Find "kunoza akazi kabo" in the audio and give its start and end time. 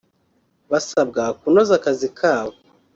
1.39-2.53